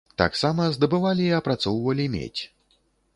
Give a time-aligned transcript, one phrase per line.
[0.19, 2.43] Таксама здабывалі і апрацоўвалі медзь.